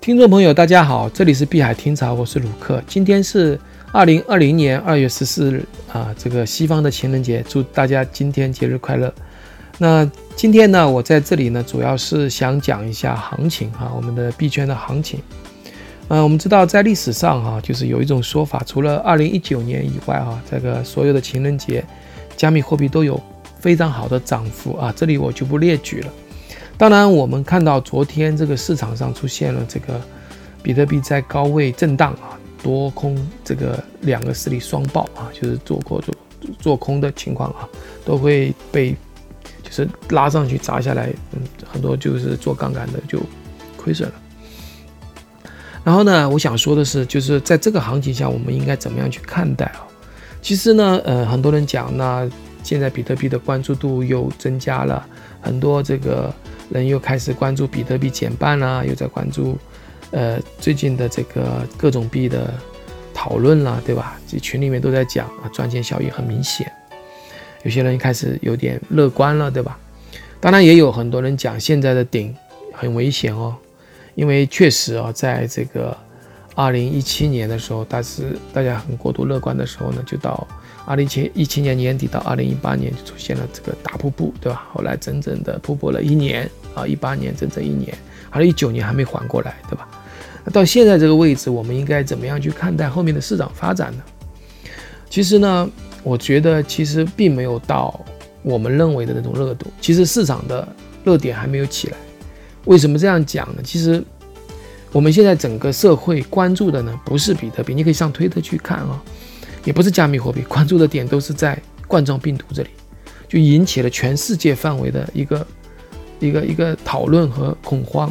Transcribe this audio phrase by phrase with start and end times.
[0.00, 2.82] 听众朋友，大家好，这里是碧海听潮，我是鲁克。
[2.86, 3.60] 今天是
[3.92, 9.12] 二零二零年二月十四日啊，这个西方的情人节，祝大家今天节日快乐。
[9.76, 15.20] 那今天呢，我在这里呢，主要是想讲一下行情哈，我们的币圈的行情。
[16.08, 21.84] 嗯，我们知道在历史上哈，就是有一种说法，除了二零一九年以外哈，这个所有的情人节，
[22.38, 23.22] 加密货币都有
[23.58, 26.08] 非常好的涨幅啊，这里我就不列举了。
[26.80, 30.00] 当然，我们看到昨天这个市场上出现了这个
[30.62, 36.14] 比特币在高位震荡啊，多空这个两个势力双爆啊，就是做空做
[36.58, 37.68] 做空的情况啊，
[38.02, 38.92] 都会被
[39.62, 43.20] 就是拉上去砸下来，嗯，很多就是做杠杆的就
[43.76, 44.14] 亏损了。
[45.84, 49.84] 然后呢，我想说的是，就是在这个行情下，我们应该怎么样去看待啊？
[50.40, 52.26] 其实呢，呃，很多人讲，那
[52.62, 55.06] 现在比特币的关注度又增加了
[55.42, 56.32] 很多，这个。
[56.70, 59.58] 人又开始关注比特币减半啦，又在关注，
[60.10, 62.52] 呃，最近的这个各种币的
[63.12, 64.18] 讨论啦，对吧？
[64.26, 66.70] 这群里面都在讲啊，赚钱效益很明显。
[67.64, 69.78] 有些人开始有点乐观了，对吧？
[70.40, 72.34] 当然也有很多人讲现在的顶
[72.72, 73.54] 很危险哦，
[74.14, 75.96] 因为确实啊，在这个
[76.60, 80.46] 二零一七年的时候，但是大家很过度乐观的时候呢，就到。
[80.86, 84.66] 二零一一七年年底到二零一八年就出现了这个大瀑布，对吧？
[84.72, 87.96] 后来整整的瀑布了一年啊，一八年整整一年，
[88.30, 89.88] 二零一九年还没缓过来，对吧？
[90.44, 94.02] 那到现在这个位置，我们应该怎么样去看待后面的市场发展呢？
[95.08, 95.70] 其实呢，
[96.02, 98.00] 我觉得其实并没有到
[98.42, 100.66] 我们认为的那种热度，其实市场的
[101.04, 101.96] 热点还没有起来。
[102.64, 103.62] 为什么这样讲呢？
[103.62, 104.02] 其实
[104.92, 109.02] 我们现在整个社会关注的呢，不是比特币，你可以上推特去看啊。
[109.62, 112.70] 也不是加密货币，关注的点都是在冠状病毒这里，
[113.28, 115.46] 就引起了全世界范围的一个
[116.18, 118.10] 一个一个讨论和恐慌。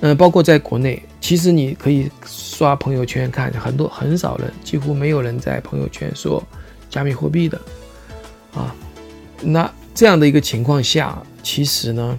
[0.00, 6.42] 嗯，包括在国内，其实你可以刷朋友圈看，很多很少人，几乎没有人在朋友圈说
[6.88, 7.60] 加密货币的
[8.54, 8.74] 啊。
[9.42, 12.18] 那这样的一个情况下，其实呢，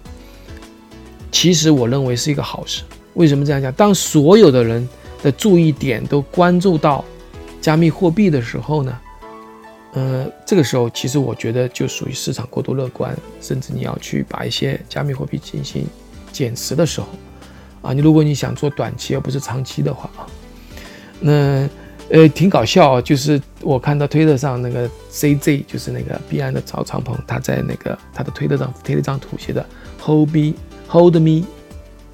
[1.31, 2.83] 其实我认为是一个好事。
[3.13, 3.71] 为什么这样讲？
[3.73, 4.87] 当所有的人
[5.21, 7.03] 的注意点都关注到。
[7.61, 8.99] 加密货币的时候呢，
[9.93, 15.87] 呃，这个时候其实我觉得就属于市场过度乐观，甚至你要去把一些加密货币进行
[16.29, 17.07] 减持的时候，
[17.81, 20.27] 啊，你如果你想做短期而不是长期的话啊，
[21.21, 21.69] 那
[22.09, 29.65] 呃挺搞笑，就是我看到推特上那个 CZ，就是那个币安的曹长鹏，他在那个他的推特上贴了一张图，写的
[30.01, 30.53] Hold me,
[30.89, 31.45] hold me，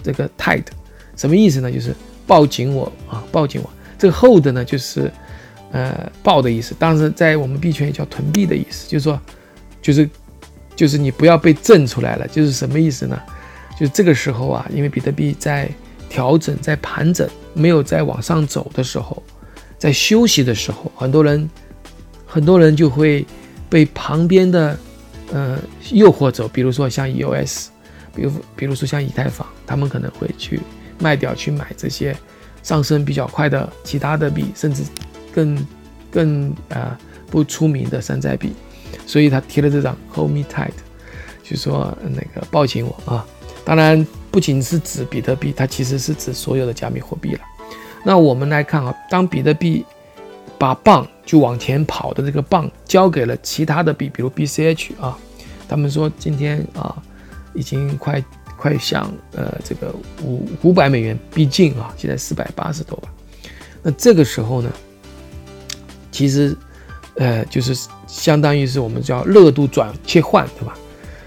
[0.04, 0.66] 这个 tight，
[1.20, 1.72] 什么意思呢？
[1.72, 3.70] 就是抱紧我啊，抱紧我。
[4.00, 5.12] 这个 hold 呢，就是。
[5.72, 9.22] 呃，抱的意思，当时在我们币圈也叫囤币的意思，就是说，
[9.84, 10.10] 就是，
[10.76, 13.16] 就是你不要被震出来了，就是什么意思呢？
[13.80, 15.70] 就是这个时候啊，因为比特币在
[16.10, 19.22] 调整、在盘整，没有在往上走的时候，
[19.78, 21.48] 在休息的时候，很多人，
[22.26, 23.24] 很多人就会
[23.70, 24.76] 被旁边的
[25.32, 25.60] 呃
[25.92, 27.68] 诱惑走，比如说像 EOS，
[28.16, 30.60] 比如比如说像以太坊，他们可能会去
[31.00, 32.16] 卖掉，去买这些
[32.62, 34.84] 上升比较快的其他的币，甚至。
[35.32, 35.68] 更
[36.12, 36.98] 更啊
[37.30, 38.52] 不出名的山寨币，
[39.06, 40.72] 所以他贴了这张 Hold me tight，
[41.44, 43.24] 就说那个抱紧我啊。
[43.64, 47.42] 当然不仅是指比特币，它其实是指所有的加密货币了。
[48.04, 49.86] 那我们来看啊，当比特币
[50.58, 55.16] 把棒就往前跑的这个棒交给了其他的币，比如 BCH 啊，
[55.68, 57.00] 他们说今天啊
[57.54, 58.20] 已经快
[58.60, 63.08] 快向呃这个五五百美元逼近啊，现在四百八十多吧。
[63.82, 64.70] 那这个时候呢？
[66.12, 66.54] 其实，
[67.16, 67.74] 呃，就是
[68.06, 70.78] 相当于是我们叫热度转切换，对吧？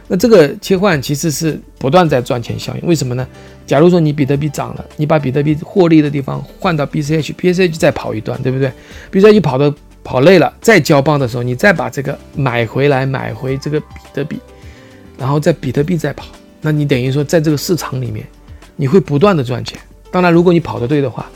[0.06, 2.86] 那这个切换其实是不断在赚钱效应。
[2.86, 3.26] 为什么呢？
[3.66, 8.70] 假如说你比特币涨了，你把比特币获利的地方换到 BCH，BCH 再跑一段，对不对
[9.10, 9.72] ？BCH 跑的
[10.04, 14.38] 跑累了，再交棒的时候，你再把这个买回来，买回这个比特币，
[15.16, 16.26] 然后在比特币再跑，
[16.62, 18.26] 那你等于说在这个市场里面，
[18.76, 19.78] 你会不断的赚钱。
[20.10, 21.28] 当然，如果你跑得对的话。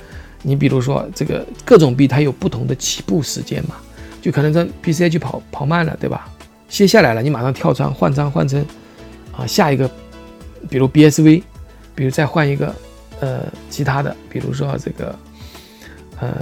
[0.43, 3.75] 你比如说这个各种币，它有不同的起步时间嘛，
[4.23, 6.31] 就可能在 BCH 跑跑慢了，对吧？
[6.69, 8.65] 歇下来了，你马上跳仓换仓换成
[9.37, 9.91] 啊下一个，
[10.71, 11.43] 比如 BSV，
[11.97, 12.73] 比如再换一个
[13.19, 13.41] 呃
[13.71, 15.19] 其他的，比如说这个
[16.21, 16.37] 呃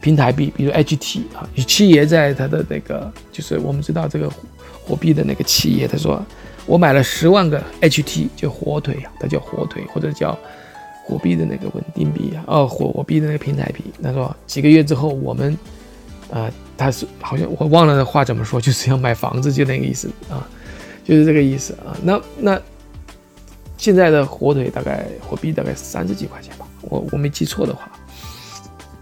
[0.00, 4.30] 平台币，比如 HT 啊，七爷在他的那个就是我们知道这个
[4.84, 6.24] 火币的那个企业，他说
[6.70, 10.38] 我买了十万个 HT，就火腿啊，它叫火腿或者叫。
[11.02, 15.58] 火币的那个稳定币啊，哦，火火币的那个平台币，他说几个月之后我们，
[16.30, 20.46] 啊，他是好像我忘了话怎么说，就是要买房子就那个意思啊，
[21.02, 21.96] 就是这个意思啊。
[22.04, 22.60] 那那
[23.76, 27.90] 现在的火腿大概火币大概三十几块钱吧，我我没记错的话，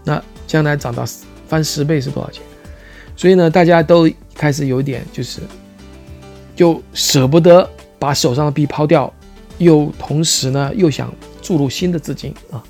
[0.03, 1.05] 那将来涨到
[1.47, 2.41] 翻十倍是多少钱？
[3.15, 5.41] 所以呢，大家都开始有点就是，
[6.59, 7.65] 就舍不得
[7.97, 9.09] 把手上的币抛掉，
[9.59, 11.09] 又同时呢又想
[11.41, 12.61] 注入新的资金啊。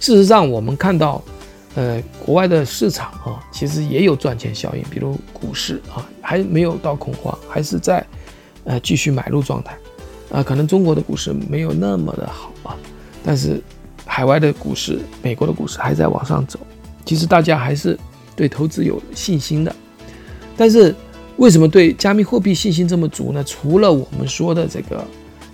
[0.00, 1.22] 事实上，我们看到，
[1.74, 8.02] 呃，国外的市场啊，其实也有赚钱效应，比如股市啊，还没有到恐慌，还是在
[8.64, 9.76] 呃继续买入状态。
[10.32, 12.74] 啊，可能中国的股市没有那么的好啊，
[13.22, 13.62] 但是
[14.06, 16.58] 海外的股市，美国的股市还在往上走。
[17.04, 17.98] 其实大家还是
[18.34, 19.76] 对投资有信心的。
[20.56, 20.94] 但是，
[21.36, 23.44] 为什么对加密货币信心这么足呢？
[23.44, 25.04] 除了我们说的这个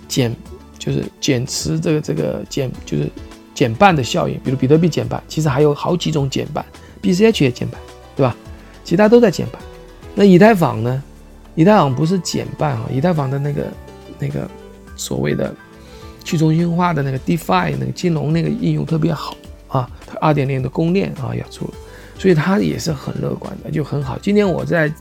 [0.07, 0.33] 减，
[0.79, 3.09] 就是减持这个这个减，就是
[3.53, 6.65] 减半的效应，比如比特币减半，其实还有好几种减半
[7.01, 7.79] ，BCH 也减半，
[8.15, 8.35] 对吧？
[8.83, 9.61] 其他都在减半。
[10.15, 11.03] 那以太坊呢？
[11.55, 13.67] 以太坊不是减半啊，以太坊的那个
[14.17, 14.49] 那个
[14.95, 15.53] 所谓的
[16.23, 19.35] 去中心化的那个 DeFi 那个金融那个应用特别好
[19.67, 21.73] 啊，它二点零的公链啊要出了。
[22.17, 24.17] 所以它也是很乐观的，就很好。
[24.19, 24.91] 今天我在，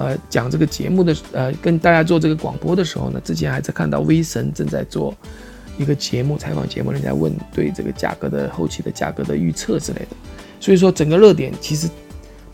[0.00, 5.14] 呃，讲这个节目的，呃，跟大家做这个广播的时候呢，之前还在看到威神正在做
[5.76, 10.16] 一个节目采访节目，人家问对这个价格的后期的价格的预测之类的。
[10.58, 11.86] 所以说整个热点其实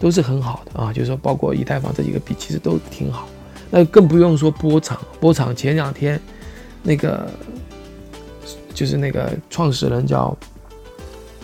[0.00, 3.28] 都是很好的啊，就是说包括以太坊这几个币其实都挺好。
[3.70, 6.20] 那更不用说波场，波场前两天
[6.82, 7.30] 那个
[8.74, 10.36] 就是那个创始人叫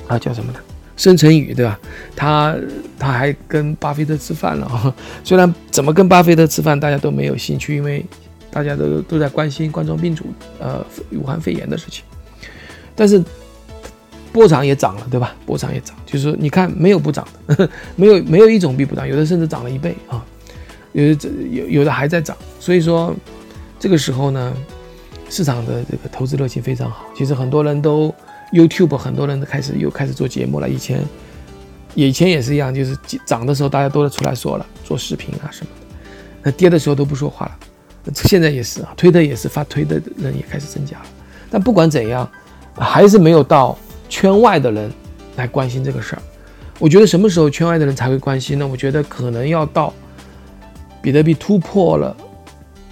[0.09, 0.59] 啊叫什么呢？
[0.97, 1.79] 申成宇对吧？
[2.15, 2.55] 他
[2.99, 4.94] 他还跟巴菲特吃饭了啊。
[5.25, 8.05] 虽然怎么跟巴菲特吃饭，大家都没有兴趣，因为
[8.50, 10.27] 大家都都在关心冠状病毒，
[10.59, 12.05] 呃，武汉肺炎的事情。
[12.94, 13.23] 但是
[14.33, 15.35] 波长也涨了，对吧？
[15.47, 20.23] 波长也涨，就是你看没有不涨的， 没有没有一种币不涨，有的甚至涨了一倍啊，
[20.93, 22.37] 有的有有的还在涨。
[22.61, 23.15] 所以说
[23.81, 24.55] 这个时候呢，
[25.31, 27.06] 市场的这个投资热情非常好。
[27.17, 28.15] 其实很多人都。
[28.53, 31.03] YouTube 很多人都开始又开始做节目了，以前，
[31.95, 35.97] 以前也是一样，就是涨的时候大家都出来说了，做视频啊什么的，
[36.43, 37.59] 那跌的时候都不说话了。
[38.15, 41.05] 现在也是啊，推的也是发推的人也开始增加了。
[41.51, 42.29] 但不管怎样，
[42.77, 43.79] 还是没有到
[44.09, 44.93] 圈外的人
[45.37, 46.23] 来关心这个事儿。
[46.79, 48.67] 我觉得什么时候圈外的人才会关心呢？
[48.67, 49.95] 我觉得可能要到
[51.01, 52.17] 比特币突破了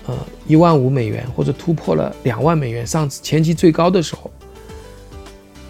[0.07, 0.17] 呃
[0.47, 4.31] 一万五美元，或者突破了两万美元上次前期最高的时候。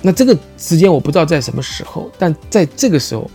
[0.02, 3.30] 那这个时间我不知道在什么时候，但在这个时候，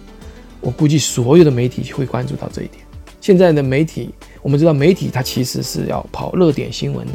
[0.61, 2.83] 我估计所有的媒体会关注到这一点。
[3.21, 4.09] 现在的媒体，
[4.41, 7.13] 我们知道媒体它其实是要跑热点新闻的，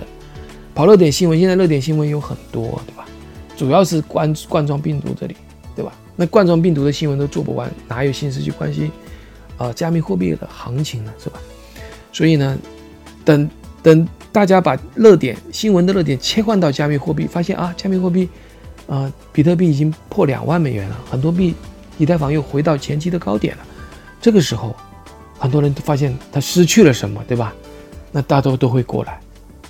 [0.75, 1.39] 跑热点新闻。
[1.39, 3.07] 现在热点新闻有很多，对吧？
[3.57, 5.37] 主要是关冠状病毒这里，
[5.75, 5.93] 对吧？
[6.17, 8.91] 那冠状病毒的新闻都做不完，哪有心思去关心
[9.57, 11.13] 啊加密货币的行情呢？
[11.19, 11.41] 是吧？
[12.13, 12.59] 所以呢，
[13.25, 13.51] 等
[13.83, 18.29] 等大家把热点新闻的热点切换到加密货币，发现啊，加密货币。
[18.91, 21.55] 啊，比特币已经破两万美元了，很多币，
[21.97, 23.63] 以太坊又回到前期的高点了。
[24.21, 24.75] 这个时候，
[25.39, 27.55] 很多人都发现它失去了什么，对吧？
[28.11, 29.21] 那大多都会过来，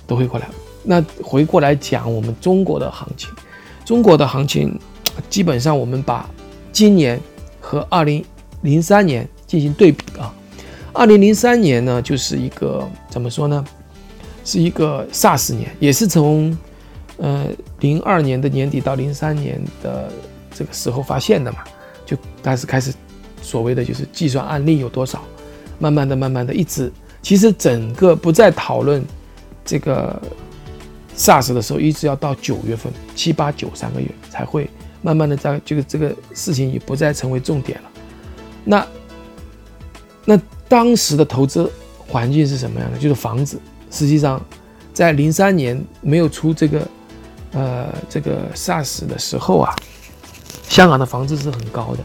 [0.07, 0.47] 都会过来。
[0.81, 3.29] 那回过来讲我们中国的行情，
[3.85, 4.75] 中国的行情
[5.29, 6.27] 基本上我们把
[6.71, 7.21] 今年
[7.59, 8.25] 和二零
[8.63, 10.33] 零三年进行对比啊。
[10.93, 13.63] 二零零三年呢，就是一个怎么说呢？
[14.43, 16.57] 是一个 SARS 年，也是从。
[17.17, 17.45] 呃，
[17.81, 20.11] 零二年的年底到零三年的
[20.53, 21.59] 这个时候发现的嘛，
[22.05, 22.91] 就开始开始
[23.41, 25.21] 所谓的就是计算案例有多少，
[25.77, 26.91] 慢慢的、慢慢的，一直
[27.21, 29.05] 其实整个不再讨论
[29.63, 30.19] 这个
[31.15, 34.67] SARS 的时候，一直要到九月份七八九三个月才会
[35.03, 37.89] 慢慢的在这个这个事情也不再成为重点了。
[38.63, 38.87] 那
[40.25, 42.97] 那当时的投资环境是什么样的？
[42.97, 43.59] 就是房子，
[43.91, 44.43] 实际上
[44.91, 46.87] 在零三年没有出这个。
[47.53, 49.75] 呃，这个 SARS 的时候啊，
[50.69, 51.99] 香港的房子是很高的，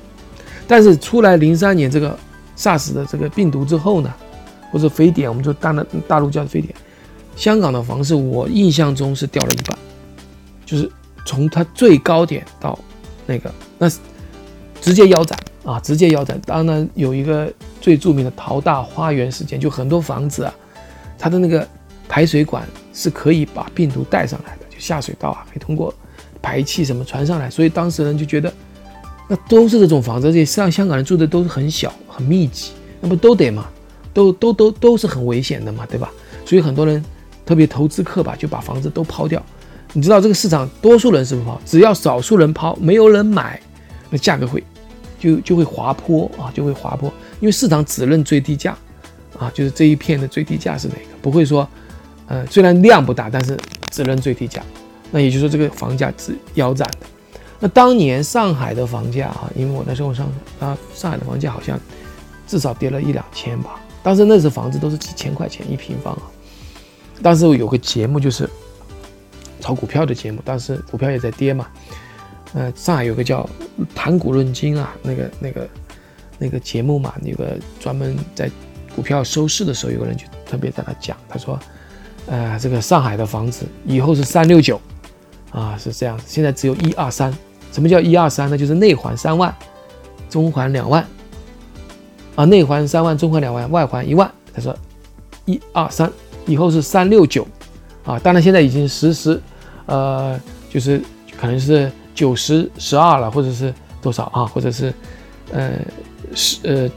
[0.66, 2.18] 但是出来零三年这个
[2.56, 4.12] SARS 的这个病毒之后呢，
[4.72, 6.74] 或者非典，我们就大的大陆叫非典，
[7.36, 9.78] 香港的房子我印象中是掉了一半，
[10.64, 10.90] 就是
[11.24, 12.76] 从它最高点到
[13.24, 13.88] 那个那
[14.80, 16.40] 直接腰斩啊，直接腰斩。
[16.44, 20.52] 当然有一个最著名的淘大花园事件，就很多房子啊，
[21.16, 21.66] 它的那个
[22.08, 24.65] 排水管是可以把病毒带上来的。
[24.78, 25.92] 下水道啊，可以通过
[26.42, 28.52] 排气什么传上来，所以当时人就觉得，
[29.28, 33.66] 那都是这种房子，而且像香港人住的都是很小很密集，那不都得嘛，
[34.14, 36.10] 都都都都是很危险的嘛，对吧？
[36.44, 37.04] 所以很多人，
[37.44, 39.44] 特别投资客吧，就把房子都抛掉。
[39.92, 43.60] 你知道这个市场多数人是不抛，只要少数人抛，没有人买，
[44.10, 44.62] 那价格会
[45.18, 48.76] 就就会滑坡啊，就会滑坡，因为市场只认最低价
[49.38, 51.68] 啊，就是这一片的最低价是哪个，不会说，
[52.26, 53.58] 呃，虽然量不大，但是。
[53.96, 54.62] 只认最低价，
[55.10, 57.06] 那也就是说这个房价是腰斩的。
[57.58, 61.80] 那当年上海的房价啊，因为我那时候上啊，上海的房价好像
[62.46, 63.80] 至少跌了一两千吧。
[64.02, 66.22] 当时那时房子都是几千块钱一平方啊。
[67.22, 68.46] 当时有个节目就是
[69.60, 71.66] 炒股票的节目，当时股票也在跌嘛。
[72.52, 73.48] 呃，上海有个叫
[73.96, 75.68] “谈股论金”啊，那个那个
[76.38, 78.50] 那个节目嘛，有个专门在
[78.94, 81.58] 股票收市的时候，有个人就特别在那讲，他说，
[82.26, 84.80] 呃，这个上海的房子以后是三六九
[85.50, 87.32] 啊，是这样，现在只有一二三。
[87.72, 88.56] 什么叫一二三呢？
[88.56, 89.54] 就是内环三万，
[90.30, 91.06] 中环两万，
[92.34, 94.30] 啊，内环三万，中环两万，外环一万。
[94.54, 94.74] 他说，
[95.44, 96.10] 一二三，
[96.46, 97.46] 以后是三六九，
[98.04, 99.38] 啊，当然现在已经实施，
[99.84, 100.40] 呃，
[100.70, 101.02] 就是
[101.38, 104.46] 可能是九十十二了，或者是多少啊？
[104.46, 104.92] 或者是，
[105.52, 105.72] 呃，
[106.34, 106.90] 十呃，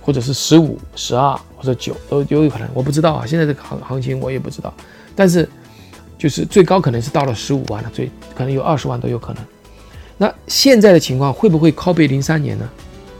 [0.00, 3.26] 或者是十五十二或者九都都有可能，我不知道啊。
[3.26, 4.72] 现在这个行行情我也不知道，
[5.14, 5.46] 但是
[6.16, 9.44] 就是最高可能是到了十五万了，最可能有二十万都有可能。
[10.16, 12.68] 那现在的情况会不会 copy 零三年呢？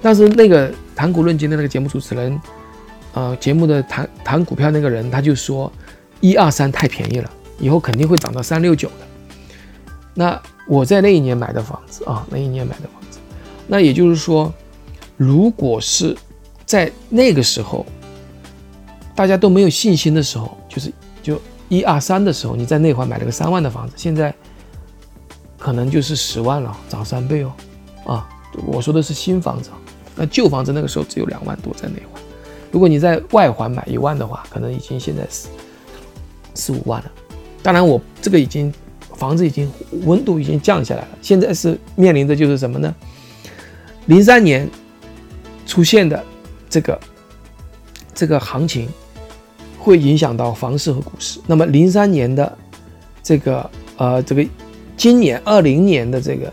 [0.01, 2.41] 但是那个谈股论金的那个节目主持人，
[3.15, 5.71] 呃，节目的谈谈股票那个人他就说，
[6.21, 9.07] 一二三太便宜了，以后肯定会涨到三六九的。
[10.15, 13.19] 那我在那一年买的房子啊，那一年买的房子，
[13.67, 14.53] 那也就是说，
[15.17, 16.17] 如果是
[16.67, 17.87] 在那个时候，
[19.19, 24.33] 大家都没有信心的时候，就是就一二三的时候，你在内环买了个三万的房子，现在。
[25.59, 27.53] 可能就是十万了，涨三倍哦，
[28.07, 28.29] 啊，
[28.65, 29.71] 我说的是新房子，
[30.15, 32.23] 那旧房子那个时候只有两万多在内环，
[32.71, 35.49] 如果你在外环买一万的话，可能已经现在是
[36.55, 37.11] 四五万了。
[37.61, 38.73] 当然，我这个已经
[39.17, 39.69] 房子已经
[40.05, 42.95] 温度已经降下来了，现在是面临的就是什么呢？
[44.07, 44.71] 零三年
[45.67, 46.25] 出现的
[46.71, 47.01] 这个
[48.15, 48.89] 这个行情
[49.79, 51.41] 会影响到房市和股市。
[51.47, 52.59] 那么零三年的
[53.23, 54.45] 这个呃这个。
[54.99, 56.53] 今年二零年的这个，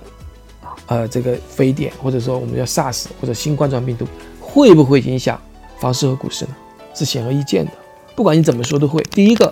[0.85, 4.05] 呃，这个非典或者说我们叫 SARS 或者新冠状病毒，
[4.39, 5.41] 会不会影响
[5.79, 6.51] 房市和股市呢？
[6.93, 7.71] 是显而易见的。
[8.15, 9.01] 不管你怎么说都会。
[9.09, 9.51] 第一个，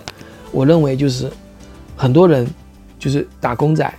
[0.52, 1.28] 我认为就是
[1.96, 2.48] 很多人
[3.00, 3.92] 就是打工仔，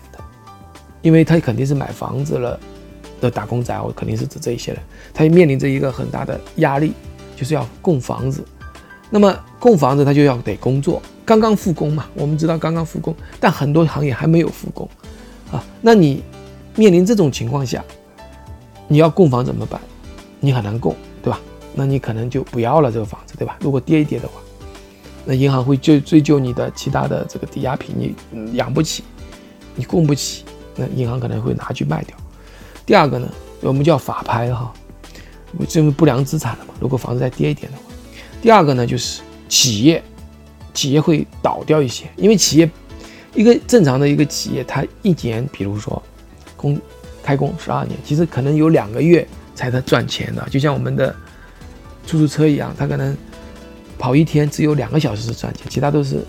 [1.02, 2.58] 因为他肯定是买房子了
[3.20, 4.82] 的打工仔，我肯定是指这一些人，
[5.14, 6.94] 他面临着一个很大的压力，
[7.36, 8.46] 就是要供房子。
[9.16, 11.02] 那么供房子他就要得工作。
[11.24, 14.90] 刚刚复工嘛，我们知道刚刚复工，但很多行业还没有复工，
[15.50, 16.22] 啊，那你
[16.76, 17.82] 面临这种情况下，
[18.90, 19.80] 你要供房怎么办？
[20.42, 20.94] 你很难供，
[21.24, 21.40] 对吧？
[21.74, 23.56] 那你可能就不要了这个房子，对吧？
[23.62, 24.34] 如果跌一跌的话，
[25.24, 29.02] 那银行会追追究你的其他的这个抵押品，你养不起，
[29.76, 30.44] 你供不起，
[30.76, 32.18] 那银行可能会拿去卖掉。
[32.86, 33.30] 第二个呢，
[33.62, 34.74] 我们叫法拍哈，
[35.70, 36.74] 这为不良资产了嘛。
[36.82, 37.85] 如果房子再跌一点的话，
[38.46, 40.04] 第二个呢就是企业。
[40.72, 42.70] 企业会倒掉一些，因为企业
[43.34, 46.04] 一个正常的一个企业，它一年，比如说
[46.58, 46.80] 工
[47.24, 49.26] 开工十二年，其实可能有两个月
[49.56, 51.16] 才能赚钱的，就像我们的
[52.06, 53.18] 出租车一样，它可能
[53.98, 56.24] 跑一天只有两个小时是赚钱，其他都是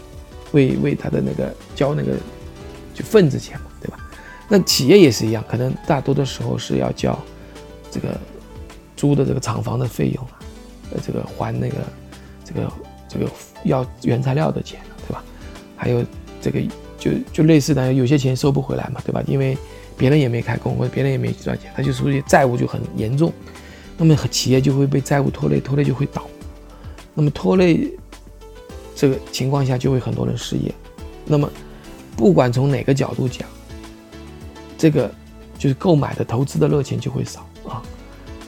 [0.52, 2.12] 为为它的那个交那个
[2.94, 3.98] 就份子钱嘛，对吧？
[4.48, 7.20] 那企业也是一样，可能大多的时候是要交
[7.90, 8.16] 这个
[8.96, 10.24] 租的这个厂房的费用，
[10.92, 11.78] 呃，这个还那个
[12.46, 12.72] 这个。
[13.08, 13.30] 这个
[13.62, 15.22] 要原材料的钱对吧？
[15.76, 16.04] 还有
[16.40, 16.60] 这个
[16.98, 19.22] 就就类似的，有些钱收不回来嘛，对吧？
[19.28, 19.56] 因为
[19.96, 23.32] 别人也没开工，或者别人也没赚钱，他就属于债务就很严重，
[23.96, 26.26] 那么企业就会被债务拖累，拖累就会倒。
[27.14, 27.88] 那么拖累
[28.96, 30.74] 这个情况下，就会很多人失业。
[31.24, 31.48] 那么
[32.16, 33.48] 不管从哪个角度讲，
[34.76, 35.08] 这个
[35.56, 37.80] 就是购买的、投资的热情就会少啊。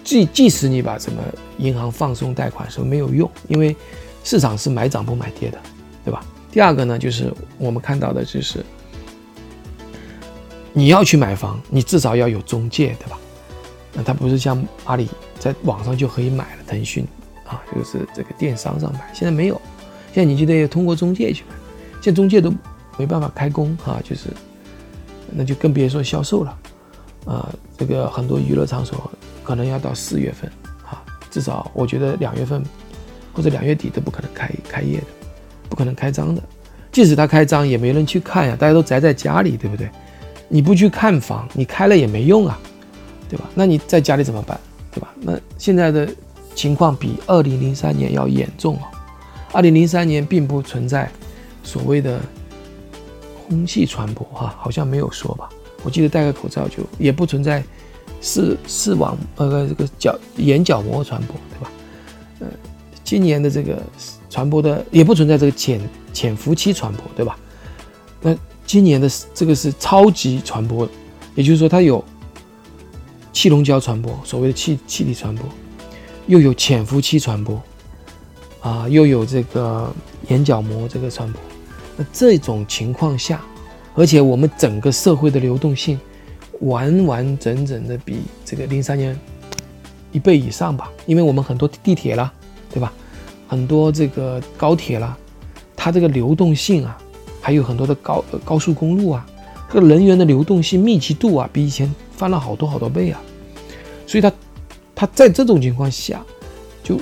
[0.08, 1.22] 即即使你把什么
[1.58, 3.76] 银行放松贷款什么没有用，因为。
[4.24, 5.58] 市场是买涨不买跌的，
[6.04, 6.22] 对吧？
[6.50, 8.62] 第二个呢，就是我们看到的，就是
[10.74, 13.18] 你要去买房，你至少要有中介，对吧？
[13.94, 17.06] 那它不是像阿里在网上就可以买了，腾讯
[17.46, 19.58] 啊，就是这个电商上买，现在没有，
[20.12, 21.54] 现在你就得通过中介去买，
[22.02, 22.52] 现在中介都
[22.98, 24.28] 没办法开工啊，就是，
[25.30, 26.58] 那就更别说销售了，
[27.24, 27.48] 啊，
[27.78, 29.10] 这个很多娱乐场所
[29.48, 30.50] 可能要到四月份
[30.84, 32.62] 啊，至少我觉得两月份。
[33.34, 35.06] 或者两月底都不可能开开业的，
[35.68, 36.42] 不可能开张的。
[36.90, 39.88] 即使他开张，也没人去看呀，大家都宅在家里，对不对？
[40.48, 42.58] 你不去看房，你开了也没用啊，
[43.28, 43.48] 对吧？
[43.54, 44.58] 那你在家里怎么办，
[44.90, 45.14] 对吧？
[45.20, 46.08] 那现在的
[46.56, 48.90] 情况比二零零三年要严重啊。
[49.52, 51.08] 二零零三年并不存在
[51.62, 52.18] 所谓的
[53.46, 55.48] 空气传播，哈，好像没有说吧？
[55.84, 57.62] 我记得戴个口罩就也不存在
[58.20, 61.70] 视视网呃这个角眼角膜传播，对吧？
[62.40, 62.48] 嗯。
[63.04, 63.82] 今年的这个
[64.28, 65.80] 传播的也不存在这个潜
[66.12, 67.38] 潜伏期传播，对吧？
[68.20, 70.86] 那今年的这个是超级传播，
[71.34, 72.04] 也就是说它有
[73.32, 75.48] 气溶胶传播，所谓的气气体传播，
[76.26, 77.62] 又有潜伏期传播，
[78.60, 79.90] 啊，又有这个
[80.28, 81.40] 眼角膜这个传播。
[81.96, 83.40] 那这种情况下，
[83.94, 85.98] 而且我们整个社会的流动性
[86.60, 89.18] 完完整整的比这个零三年
[90.12, 92.32] 一倍以上吧，因为我们很多地铁啦，
[92.72, 92.92] 对吧？
[93.46, 95.16] 很多这个高铁啦，
[95.76, 96.98] 它这个流动性啊，
[97.40, 99.26] 还有很多的高高速公路啊，
[99.72, 103.20] 这个人员的流动性密集度啊，比以前翻了好多好多倍啊。
[104.06, 104.32] 所以它，
[104.94, 106.24] 它在这种情况下，
[106.82, 107.00] 就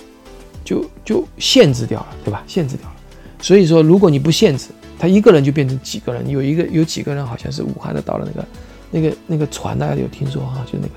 [0.65, 2.45] 就就限制掉了，对吧？
[2.47, 2.95] 限制掉了。
[3.41, 6.29] 所以说，如果你不限制，他一个人就变成几个人。
[6.29, 8.49] 有一个有几个人，好像是武汉的到了那个
[8.90, 10.64] 那个那个船，大家有听说哈？
[10.71, 10.95] 就那个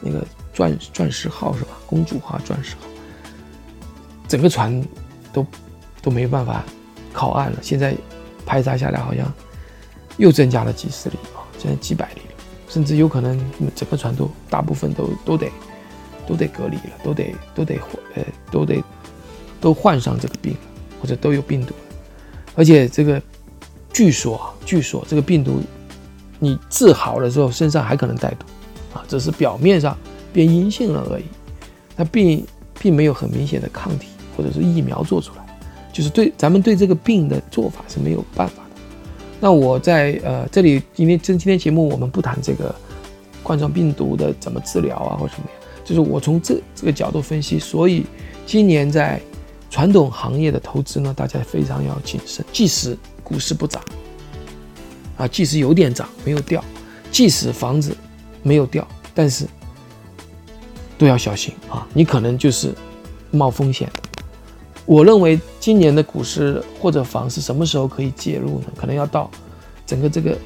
[0.00, 1.70] 那个钻钻石号是吧？
[1.86, 2.82] 公主号、钻石号。
[4.26, 4.84] 整个船
[5.32, 5.46] 都
[6.02, 6.64] 都没办法
[7.12, 7.58] 靠岸了。
[7.62, 7.94] 现在
[8.44, 9.32] 排查下来，好像
[10.16, 12.34] 又增加了几十里啊，现在几百里了，
[12.68, 13.38] 甚至有可能
[13.74, 15.50] 整个船都大部分都都得
[16.26, 17.74] 都得隔离了，都得都得
[18.14, 18.82] 呃都得
[19.60, 20.56] 都患上这个病，
[21.00, 21.74] 或者都有病毒。
[22.54, 23.22] 而且这个
[23.92, 25.62] 据说据说这个病毒
[26.38, 28.46] 你治好了之后，身上还可能带毒
[28.94, 29.96] 啊，只是表面上
[30.32, 31.24] 变阴性了而已，
[31.96, 32.46] 它并
[32.78, 34.08] 并没有很明显的抗体。
[34.36, 35.44] 或者是疫苗做出来，
[35.92, 38.80] 就是对咱们对这个病的做法是没有办法的。
[39.40, 42.72] 那我在呃这里，今天今今天节目我们不谈这个
[43.42, 45.54] 冠状病毒的怎么治疗啊或什么呀，
[45.84, 47.58] 就是我从这这个角度分析。
[47.58, 48.06] 所以
[48.46, 49.20] 今年在
[49.68, 52.46] 传统行业的投资呢，大家非常要谨慎。
[52.52, 53.82] 即使股市不涨
[55.18, 56.64] 啊，即使有点涨没有掉，
[57.10, 57.94] 即使房子
[58.42, 59.46] 没有掉，但是
[60.96, 62.72] 都要小心啊，你可能就是
[63.30, 63.90] 冒风险。
[64.86, 68.66] 我认为今年的股市或者房市什么时候可以介入呢？
[68.74, 69.30] 可能要到
[69.86, 70.38] 整个这个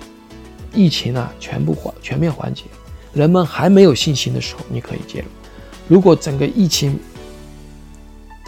[0.75, 2.65] 疫情啊全部缓全面缓解，
[3.13, 5.27] 人们还没有信心的时候，你可以介入。
[5.87, 6.99] 如果整个疫情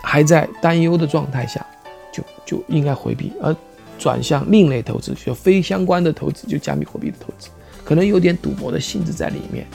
[0.03, 1.65] 还在担忧的状态下，
[2.13, 3.55] 就就应该回避，而
[3.99, 7.49] 转向另类投资，就非相关的投资，就加密货币的投资，
[7.85, 9.67] 可能有点赌博的性质在里面。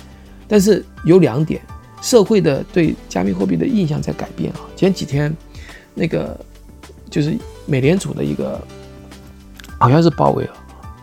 [0.48, 1.62] 但是有两点，
[2.02, 5.36] 社会的对加密货币的印象在改变啊，前几天。
[5.96, 6.40] 那个
[7.10, 8.62] 就是美联储的一个，
[9.78, 10.50] 好像是鲍威尔，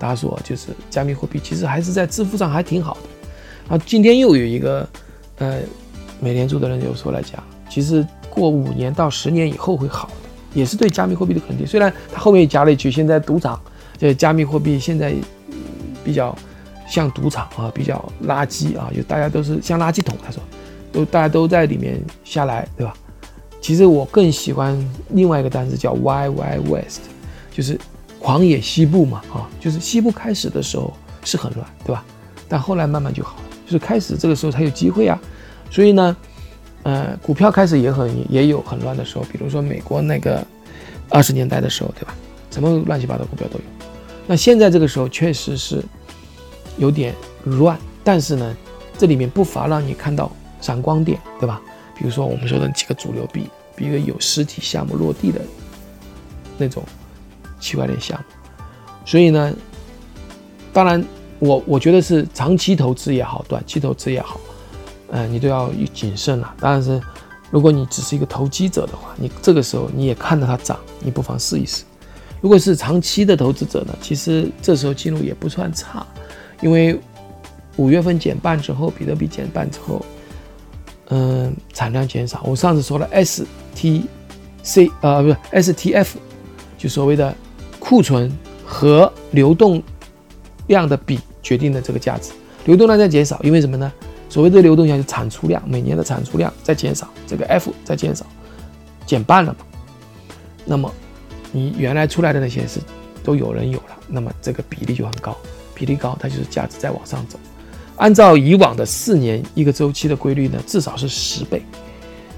[0.00, 3.74] 他说就是加密货币其实还是在支付上还挺好的。
[3.74, 4.88] 啊，今天又有一个
[5.36, 5.58] 呃
[6.18, 10.10] 美联储的人又说来讲，其实过五年到十年以后会好，
[10.56, 11.66] 也是对加密货币的肯定。
[11.66, 13.60] 虽然他后面也加了一句，现在赌场
[13.98, 15.14] 这加密货币现在
[16.02, 16.36] 比较
[16.88, 17.94] 像赌场啊，比较
[18.26, 20.16] 垃圾啊，就大家都是像垃圾桶。
[20.24, 20.42] 他说，
[20.90, 22.94] 都大家都在里面下来，对吧？
[23.60, 24.76] 其实我更喜欢
[25.10, 27.02] 另外一个单词叫 Y Y West，
[27.52, 27.78] 就是
[28.18, 30.92] 狂野西部嘛，啊，就是西部开始的时候
[31.24, 32.04] 是很乱，对吧？
[32.48, 35.20] 但后来慢慢就好了，就是开始这个时候才有机会啊。
[35.68, 36.16] 所以呢，
[36.86, 40.40] 呃，股票开始也很也有很乱的时候，比如说美国那个
[41.08, 42.14] 二十年代的时候，对吧？
[42.52, 43.64] 什么乱七八糟股票都有。
[44.28, 45.82] 那现在这个时候确实是
[46.78, 47.12] 有点
[47.44, 48.56] 乱，但是呢，
[48.96, 51.60] 这里面不乏让你看到闪光点，对吧？
[51.98, 53.50] 比如说我们说的几个主流币。
[53.74, 55.38] 比如有实体项目落地的
[56.56, 56.82] 那种
[57.60, 58.24] 区块链项目，
[59.04, 59.52] 所以呢，
[60.72, 61.04] 当然
[61.38, 64.40] 我我觉得是长期投资也好，短期投资也好，
[65.10, 66.54] 嗯，你都要谨慎了。
[66.60, 67.00] 当然是
[67.50, 71.84] 如果你只是一个投机者的话，你这个时候你也看到它涨，你不妨试一试。
[72.40, 76.06] 如果是长期的投资者呢，其实这时候进入也不算差，
[76.60, 76.98] 因为
[77.76, 80.04] 五月份减半之后，比特币减半之后。
[81.08, 82.42] 嗯，产量减少。
[82.44, 84.06] 我上次说了，S T
[84.64, 86.18] C 啊，不是 S T F，
[86.76, 87.32] 就所谓的
[87.78, 88.28] 库存
[88.64, 89.80] 和流动
[90.66, 92.32] 量的比决定的这个价值。
[92.64, 93.92] 流动量在减少，因为什么呢？
[94.36, 98.26] 所谓的流动量就产出量，每年的产出量在减少，这个 F 在减少，
[99.06, 99.64] 减半了嘛。
[100.66, 100.92] 那么
[101.52, 102.78] 你原来出来的那些是
[103.24, 105.34] 都有人有了，那么这个比例就很高，
[105.74, 107.38] 比例高，它就是价值在往上走。
[107.96, 111.62] 按照以往的四年一个周期的规律呢，至少是十倍，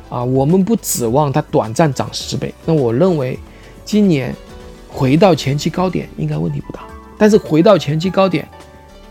[0.08, 2.54] 啊，我们不指望它短暂涨十倍。
[2.64, 3.36] 那我认为，
[3.84, 4.32] 今年
[4.88, 6.86] 回到前期高点应该问题不大。
[7.18, 8.48] 但是回到前期高点，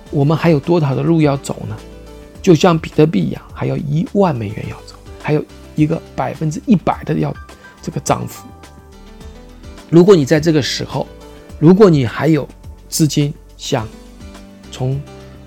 [0.10, 1.76] 我们还有多少的路要走呢？
[2.48, 5.44] 就像比特币一样，还有一万美元要走，还有
[5.76, 7.36] 一个百分之一百的要
[7.82, 8.48] 这个涨幅。
[9.90, 11.06] 如果你在这个时候，
[11.60, 12.48] 如果你还有
[12.88, 13.86] 资金想
[14.72, 14.98] 从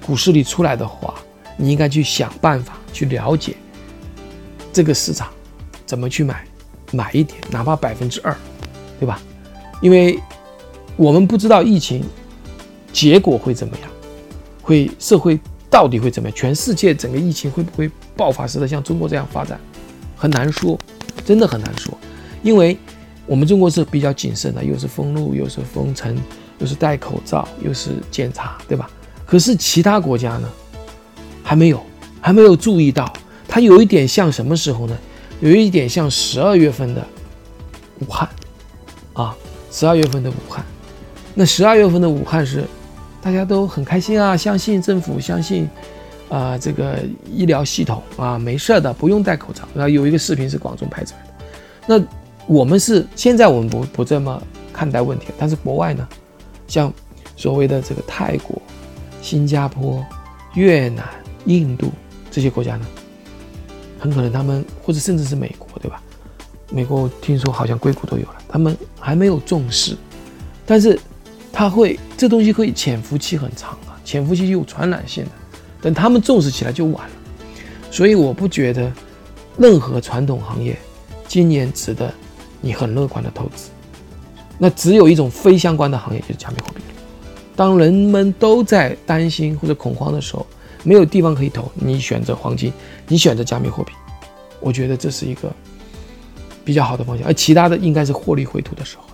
[0.05, 1.15] 股市里出来的话，
[1.57, 3.57] 你应该去想办法去了解
[4.71, 5.31] 这个市场
[5.87, 6.45] 怎么去买，
[6.93, 8.37] 买一点，哪怕百分之二，
[8.99, 9.23] 对吧？
[9.81, 10.21] 因为
[10.99, 12.05] 我们不知道疫情
[12.93, 13.91] 结果会怎么样？
[14.61, 16.37] 会社会到底会怎么样？
[16.37, 19.59] 全世界整个疫情会不会爆发式的像中国这样发展？
[20.16, 20.78] 很难说，
[21.24, 21.96] 真的很难说，
[22.42, 22.76] 因为
[23.26, 26.14] 我们中国是比较谨慎的，又是封路，又是封城，
[26.59, 28.90] 又是戴口罩，又是检查，对吧？
[29.24, 30.48] 可是其他国家呢，
[31.42, 31.80] 还没有，
[32.20, 33.11] 还没有注意到，
[33.48, 34.98] 它有一点像什么时候呢？
[35.40, 37.06] 有一点像十二月份的
[38.00, 38.28] 武汉，
[39.14, 39.35] 啊，
[39.70, 40.62] 十二月份的武汉。
[41.33, 42.64] 那十二月份的武汉是
[43.22, 45.68] 大家都很开心啊，相信政府，相信
[46.28, 46.98] 啊这个
[47.30, 49.62] 医疗系统啊，没事的，不用戴口罩。
[49.74, 51.30] 然后有一个视频是广州拍出来的。
[51.87, 52.04] 那
[52.46, 56.09] 我们是现在我们不不这么看待问题，但是国外呢，
[56.66, 56.92] 像
[57.37, 58.61] 所谓的这个泰国、
[59.20, 60.04] 新加坡、
[60.54, 61.04] 越南、
[61.44, 61.90] 印度
[62.30, 62.87] 这些国家呢？
[63.98, 66.02] 很可能他们或者甚至是美国，对吧？
[66.70, 69.94] 美国听说好像硅谷都有了，他们还没有重视，
[70.64, 70.98] 但是
[71.61, 75.31] 它会这东西会潜伏期很长啊，潜伏期有传染性的，
[75.83, 77.14] 等他们重视起来就晚了。
[77.90, 78.90] 所以我不觉得
[79.59, 80.75] 任何传统行业
[81.29, 82.11] 今年值得
[82.62, 83.68] 你很乐观的投资。
[84.57, 86.81] 那只有一种非相关的行业就是加密货币。
[87.55, 90.46] 当人们都在担心或者恐慌的时候。
[90.83, 92.73] 没有地方可以投，你选择黄金，
[93.07, 93.92] 你选择加密货币，
[94.61, 95.53] 我觉得这是一个
[96.64, 99.05] 比较好的方向，而其他的应该是获利回吐的时候。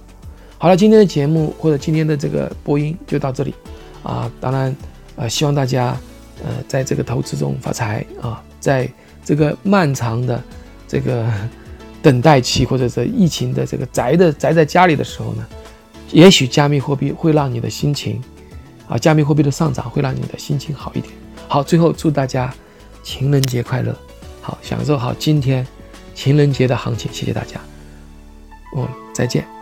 [0.59, 3.55] 好了，今天的节目或者今天的这个播音就到这里
[4.03, 4.75] 啊，当然
[5.17, 5.97] 呃，希望大家
[6.43, 8.89] 呃在这个投资中发财啊，在
[9.25, 10.43] 这个漫长的
[10.89, 11.31] 这个
[12.03, 15.47] 等待期或者是疫情的这个宅的宅在家里的时候呢，
[16.11, 18.23] 也许加密货币会让你的心情
[18.89, 21.13] 啊，加密货币的上涨会让你的心情好一点。
[21.49, 22.53] 好，最后祝大家
[23.03, 23.95] 情人节快乐！
[24.41, 25.67] 好，享受好今天
[26.15, 27.61] 情人节的行情，谢谢大家，
[28.75, 29.56] 我再见。